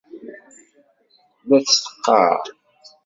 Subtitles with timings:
[1.47, 2.41] La tt-teqqar.